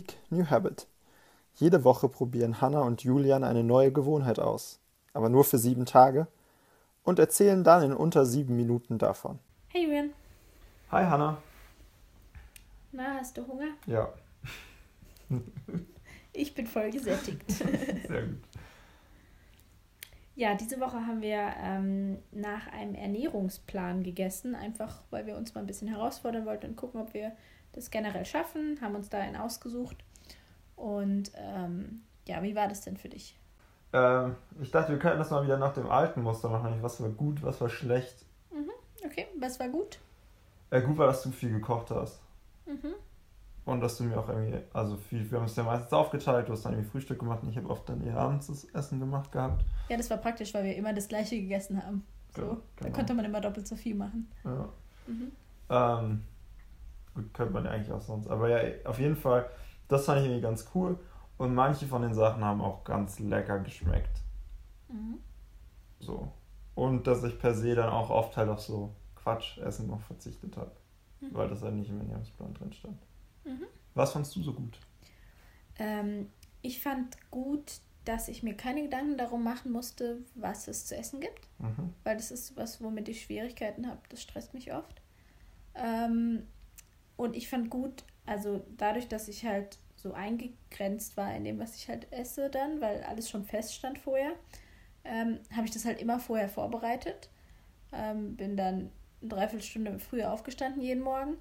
[0.00, 0.86] Week, New Habit.
[1.56, 4.80] Jede Woche probieren Hannah und Julian eine neue Gewohnheit aus,
[5.12, 6.26] aber nur für sieben Tage
[7.02, 9.38] und erzählen dann in unter sieben Minuten davon.
[9.68, 10.10] Hey Julian.
[10.90, 11.36] Hi Hannah.
[12.92, 13.72] Na, hast du Hunger?
[13.84, 14.08] Ja.
[16.32, 17.50] ich bin voll gesättigt.
[17.50, 18.38] Sehr gut.
[20.34, 25.60] Ja, diese Woche haben wir ähm, nach einem Ernährungsplan gegessen, einfach weil wir uns mal
[25.60, 27.32] ein bisschen herausfordern wollten und gucken, ob wir
[27.72, 28.78] das generell schaffen.
[28.80, 29.96] Haben uns da einen ausgesucht.
[30.76, 33.36] Und ähm, ja, wie war das denn für dich?
[33.92, 36.78] Ähm, ich dachte, wir könnten das mal wieder nach dem alten Muster machen.
[36.80, 38.24] Was war gut, was war schlecht?
[38.50, 38.70] Mhm,
[39.04, 39.98] okay, was war gut?
[40.70, 42.20] Äh, gut war, dass du viel gekocht hast.
[42.66, 42.94] Mhm.
[43.64, 46.52] Und dass du mir auch irgendwie, also viel, wir haben es ja meistens aufgeteilt, du
[46.52, 49.30] hast dann irgendwie Frühstück gemacht und ich habe oft dann eher abends das Essen gemacht
[49.32, 49.64] gehabt.
[49.88, 52.04] Ja, das war praktisch, weil wir immer das gleiche gegessen haben.
[52.34, 52.60] So, genau.
[52.80, 54.30] Da konnte man immer doppelt so viel machen.
[54.44, 54.68] Ja.
[55.06, 55.32] Mhm.
[55.68, 56.22] Ähm,
[57.14, 58.28] gut, könnte man ja eigentlich auch sonst.
[58.28, 59.48] Aber ja, auf jeden Fall,
[59.88, 60.98] das fand ich irgendwie ganz cool.
[61.38, 64.20] Und manche von den Sachen haben auch ganz lecker geschmeckt.
[64.88, 65.18] Mhm.
[65.98, 66.32] So.
[66.74, 70.72] Und dass ich per se dann auch oft halt auf so Quatschessen noch verzichtet habe.
[71.20, 71.34] Mhm.
[71.34, 72.98] Weil das halt nicht im Ernährungsplan drin stand.
[73.44, 73.64] Mhm.
[73.94, 74.78] Was fandst du so gut?
[75.78, 76.30] Ähm,
[76.62, 81.20] ich fand gut, dass ich mir keine Gedanken darum machen musste, was es zu essen
[81.20, 81.48] gibt.
[81.58, 81.94] Mhm.
[82.04, 84.00] Weil das ist was, womit ich Schwierigkeiten habe.
[84.08, 85.00] Das stresst mich oft.
[85.74, 86.46] Ähm,
[87.20, 91.76] und ich fand gut, also dadurch, dass ich halt so eingegrenzt war in dem, was
[91.76, 94.32] ich halt esse dann, weil alles schon feststand vorher,
[95.04, 97.28] ähm, habe ich das halt immer vorher vorbereitet.
[97.92, 98.90] Ähm, bin dann
[99.20, 101.36] eine Dreiviertelstunde früher aufgestanden jeden Morgen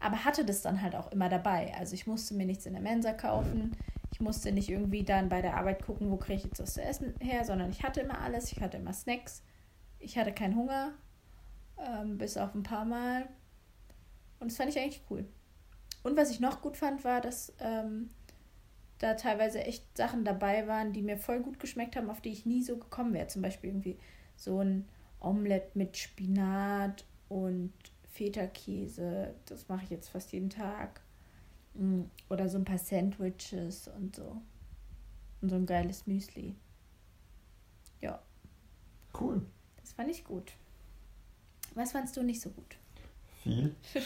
[0.00, 1.74] aber hatte das dann halt auch immer dabei.
[1.76, 3.76] Also ich musste mir nichts in der Mensa kaufen.
[4.12, 6.82] Ich musste nicht irgendwie dann bei der Arbeit gucken, wo kriege ich jetzt was zu
[6.82, 8.52] essen her, sondern ich hatte immer alles.
[8.52, 9.42] Ich hatte immer Snacks.
[9.98, 10.92] Ich hatte keinen Hunger,
[11.78, 13.28] ähm, bis auf ein paar Mal.
[14.40, 15.24] Und das fand ich eigentlich cool.
[16.02, 18.10] Und was ich noch gut fand, war, dass ähm,
[18.98, 22.46] da teilweise echt Sachen dabei waren, die mir voll gut geschmeckt haben, auf die ich
[22.46, 23.28] nie so gekommen wäre.
[23.28, 23.98] Zum Beispiel irgendwie
[24.36, 24.88] so ein
[25.20, 27.72] Omelette mit Spinat und
[28.12, 31.00] Feta-Käse, das mache ich jetzt fast jeden Tag.
[31.74, 34.40] Mm, oder so ein paar Sandwiches und so.
[35.40, 36.56] Und so ein geiles Müsli.
[38.00, 38.20] Ja.
[39.18, 39.42] Cool.
[39.80, 40.52] Das fand ich gut.
[41.74, 42.76] Was fandst du nicht so gut?
[43.48, 43.74] Viel.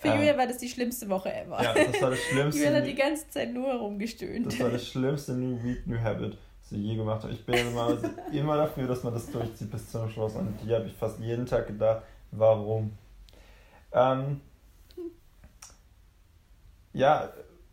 [0.00, 1.62] Für Julia war das die schlimmste Woche ever.
[1.62, 2.62] Ja, das war das Schlimmste.
[2.62, 4.46] Julia hat die ganze Zeit nur herumgestöhnt.
[4.46, 7.32] Das war das schlimmste New Week, New Habit, was ich je gemacht habe.
[7.32, 7.98] Ich bin immer,
[8.32, 10.34] immer dafür, dass man das durchzieht bis zum Schluss.
[10.34, 12.96] Und die habe ich fast jeden Tag gedacht, Warum?
[13.92, 14.40] Ähm,
[16.92, 17.32] ja,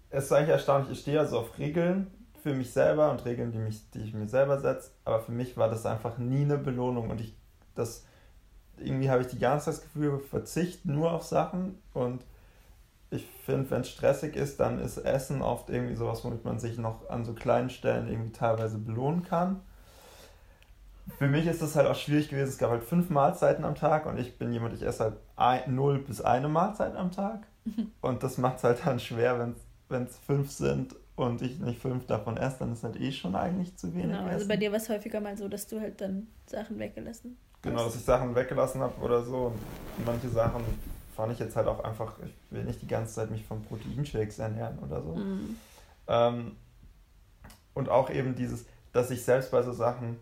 [0.09, 2.07] es ist eigentlich erstaunlich, ich stehe also auf Regeln
[2.41, 5.57] für mich selber und Regeln, die, mich, die ich mir selber setze, aber für mich
[5.57, 7.35] war das einfach nie eine Belohnung und ich,
[7.73, 8.05] das,
[8.79, 12.23] irgendwie habe ich die ganze Zeit das Gefühl, verzicht nur auf Sachen und
[13.11, 16.77] ich finde, wenn es stressig ist, dann ist Essen oft irgendwie sowas, womit man sich
[16.77, 19.61] noch an so kleinen Stellen irgendwie teilweise belohnen kann
[21.17, 22.49] für mich ist das halt auch schwierig gewesen.
[22.49, 25.75] Es gab halt fünf Mahlzeiten am Tag und ich bin jemand, ich esse halt ein,
[25.75, 27.47] null bis eine Mahlzeit am Tag.
[28.01, 29.53] Und das macht es halt dann schwer,
[29.89, 33.35] wenn es fünf sind und ich nicht fünf davon esse, dann ist halt eh schon
[33.35, 34.17] eigentlich zu wenig.
[34.17, 37.37] Genau, also bei dir war es häufiger mal so, dass du halt dann Sachen weggelassen
[37.54, 37.54] hast.
[37.65, 39.53] Genau, dass ich Sachen weggelassen habe oder so.
[39.97, 40.63] Und manche Sachen
[41.15, 44.39] fand ich jetzt halt auch einfach, ich will nicht die ganze Zeit mich von Proteinshakes
[44.39, 45.15] ernähren oder so.
[45.15, 45.57] Mhm.
[46.07, 46.55] Ähm,
[47.73, 50.19] und auch eben dieses, dass ich selbst bei so Sachen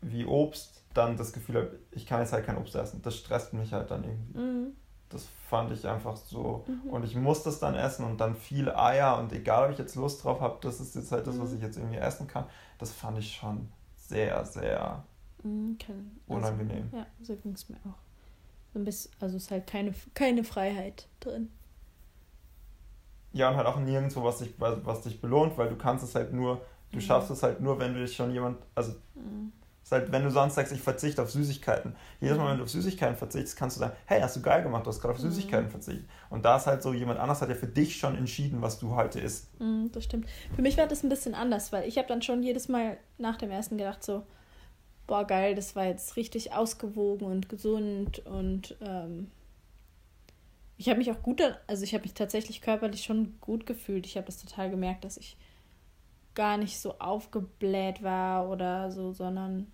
[0.00, 3.00] wie Obst dann das Gefühl habe, ich kann jetzt halt kein Obst essen.
[3.02, 4.38] Das stresst mich halt dann irgendwie.
[4.38, 4.66] Mhm.
[5.08, 6.64] Das fand ich einfach so.
[6.66, 6.90] Mhm.
[6.90, 9.94] Und ich muss das dann essen und dann viel Eier und egal, ob ich jetzt
[9.94, 11.56] Lust drauf habe, das ist jetzt halt das, was mhm.
[11.56, 12.46] ich jetzt irgendwie essen kann.
[12.78, 15.04] Das fand ich schon sehr, sehr
[15.44, 16.88] mhm, also, unangenehm.
[16.92, 17.98] Ja, so ging es mir auch.
[18.72, 21.50] So ein bisschen, also ist halt keine, keine Freiheit drin.
[23.32, 26.32] Ja, und halt auch nirgendwo, was dich, was dich belohnt, weil du kannst es halt
[26.32, 26.60] nur,
[26.92, 27.00] du mhm.
[27.00, 29.52] schaffst es halt nur, wenn du dich schon jemand, also mhm
[29.84, 31.94] ist halt, wenn du sonst sagst, ich verzichte auf Süßigkeiten.
[32.18, 34.86] Jedes Mal, wenn du auf Süßigkeiten verzichtest, kannst du sagen, hey, hast du geil gemacht,
[34.86, 35.30] du hast gerade auf mhm.
[35.30, 36.06] Süßigkeiten verzichtet.
[36.30, 38.94] Und da ist halt so, jemand anders hat ja für dich schon entschieden, was du
[38.94, 39.48] heute isst.
[39.60, 40.26] Mhm, das stimmt.
[40.56, 43.36] Für mich war das ein bisschen anders, weil ich habe dann schon jedes Mal nach
[43.36, 44.22] dem ersten gedacht so,
[45.06, 49.30] boah, geil, das war jetzt richtig ausgewogen und gesund und ähm,
[50.76, 54.06] ich habe mich auch gut, also ich habe mich tatsächlich körperlich schon gut gefühlt.
[54.06, 55.36] Ich habe das total gemerkt, dass ich
[56.34, 59.70] gar nicht so aufgebläht war oder so, sondern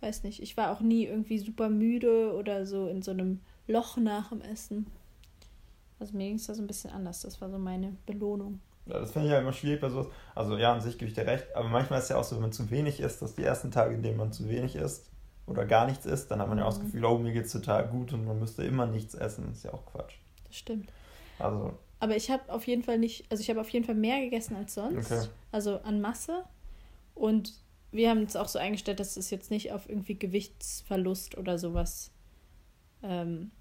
[0.00, 3.96] weiß nicht, ich war auch nie irgendwie super müde oder so in so einem Loch
[3.96, 4.86] nach dem Essen.
[5.98, 7.22] Also mir ging es da so ein bisschen anders.
[7.22, 8.60] Das war so meine Belohnung.
[8.86, 10.08] Ja, das finde ich ja immer schwierig bei sowas.
[10.34, 12.36] Also ja, an sich gebe ich dir recht, aber manchmal ist es ja auch so,
[12.36, 15.10] wenn man zu wenig isst, dass die ersten Tage, in denen man zu wenig isst
[15.46, 16.86] oder gar nichts isst, dann hat man ja auch das mhm.
[16.86, 19.46] Gefühl, oh, mir geht es total gut und man müsste immer nichts essen.
[19.48, 20.14] Das ist ja auch Quatsch.
[20.46, 20.92] Das stimmt.
[21.38, 24.20] Also aber ich habe auf jeden Fall nicht, also ich habe auf jeden Fall mehr
[24.20, 25.12] gegessen als sonst.
[25.12, 25.28] Okay.
[25.52, 26.42] Also an Masse.
[27.14, 27.54] Und
[27.92, 32.10] wir haben es auch so eingestellt, dass es jetzt nicht auf irgendwie Gewichtsverlust oder sowas
[33.04, 33.52] ähm,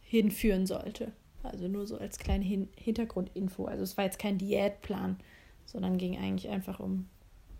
[0.00, 1.12] hinführen sollte.
[1.50, 3.66] Also nur so als kleine Hin Hintergrundinfo.
[3.66, 5.18] Also es war jetzt kein Diätplan,
[5.64, 7.08] sondern ging eigentlich einfach um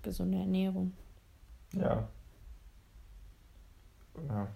[0.03, 0.93] gesunde Ernährung.
[1.73, 2.09] Ja.
[4.29, 4.49] Ja.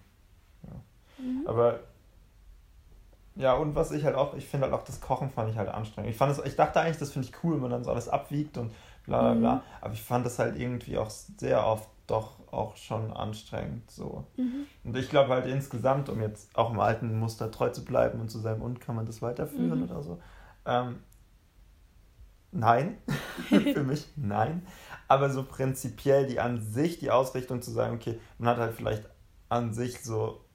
[0.63, 1.23] ja.
[1.23, 1.47] Mhm.
[1.47, 1.79] Aber
[3.35, 5.69] ja, und was ich halt auch, ich finde halt auch das Kochen fand ich halt
[5.69, 6.11] anstrengend.
[6.11, 8.09] Ich fand es, ich dachte eigentlich, das finde ich cool, wenn man dann so alles
[8.09, 8.73] abwiegt und
[9.05, 9.55] bla bla bla.
[9.55, 9.61] Mhm.
[9.81, 14.25] Aber ich fand das halt irgendwie auch sehr oft doch auch schon anstrengend so.
[14.35, 14.65] Mhm.
[14.83, 18.29] Und ich glaube halt insgesamt, um jetzt auch im alten Muster treu zu bleiben und
[18.29, 19.83] zu sagen, und kann man das weiterführen mhm.
[19.85, 20.21] oder so.
[20.65, 20.97] Ähm,
[22.51, 22.97] nein,
[23.49, 24.65] für mich nein.
[25.07, 29.09] Aber so prinzipiell die an sich, die Ausrichtung zu sagen, okay, man hat halt vielleicht
[29.49, 30.45] an sich so,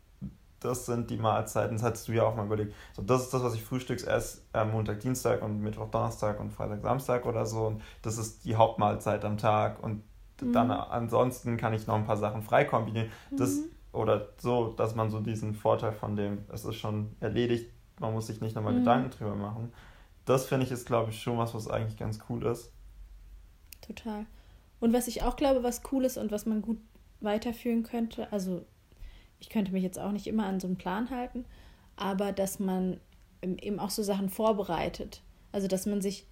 [0.60, 2.74] das sind die Mahlzeiten, das hattest du ja auch mal überlegt.
[2.94, 6.50] So, das ist das, was ich frühstücks esse, äh, Montag, Dienstag und Mittwoch, Donnerstag und
[6.50, 7.66] Freitag, Samstag oder so.
[7.66, 10.02] Und das ist die Hauptmahlzeit am Tag und
[10.40, 10.52] Mhm.
[10.52, 13.10] Dann ansonsten kann ich noch ein paar Sachen frei kombinieren.
[13.30, 13.64] Das, mhm.
[13.92, 18.26] Oder so, dass man so diesen Vorteil von dem, es ist schon erledigt, man muss
[18.26, 18.80] sich nicht nochmal mhm.
[18.80, 19.72] Gedanken drüber machen.
[20.26, 22.72] Das finde ich ist, glaube ich, schon was, was eigentlich ganz cool ist.
[23.80, 24.26] Total.
[24.80, 26.78] Und was ich auch glaube, was cool ist und was man gut
[27.20, 28.64] weiterführen könnte, also
[29.40, 31.44] ich könnte mich jetzt auch nicht immer an so einen Plan halten,
[31.96, 33.00] aber dass man
[33.42, 35.22] eben auch so Sachen vorbereitet.
[35.52, 36.26] Also dass man sich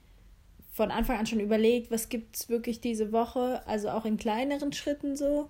[0.74, 4.72] von Anfang an schon überlegt, was gibt es wirklich diese Woche, also auch in kleineren
[4.72, 5.48] Schritten so.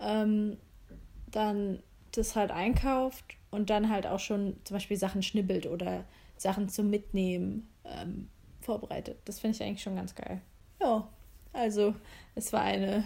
[0.00, 0.56] Ähm,
[1.30, 6.04] dann das halt einkauft und dann halt auch schon zum Beispiel Sachen schnibbelt oder
[6.36, 8.28] Sachen zum Mitnehmen ähm,
[8.60, 9.18] vorbereitet.
[9.24, 10.40] Das finde ich eigentlich schon ganz geil.
[10.80, 11.08] Ja,
[11.52, 11.94] also
[12.34, 13.04] es war eine,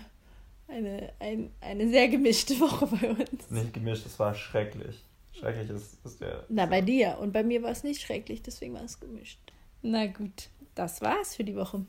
[0.66, 3.50] eine, ein, eine sehr gemischte Woche bei uns.
[3.50, 5.04] Nicht gemischt, es war schrecklich.
[5.32, 6.46] Schrecklich ist, ist der.
[6.48, 7.18] Na, bei dir.
[7.20, 9.38] Und bei mir war es nicht schrecklich, deswegen war es gemischt.
[9.82, 11.84] Na gut das war's für die Woche.